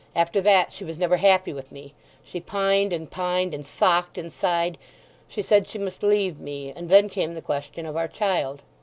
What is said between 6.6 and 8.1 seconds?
and then came the question of our